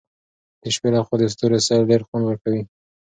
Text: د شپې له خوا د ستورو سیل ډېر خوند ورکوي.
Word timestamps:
د 0.61 0.63
شپې 0.75 0.89
له 0.95 0.99
خوا 1.05 1.15
د 1.19 1.23
ستورو 1.33 1.63
سیل 1.67 1.81
ډېر 1.89 2.01
خوند 2.07 2.23
ورکوي. 2.25 2.63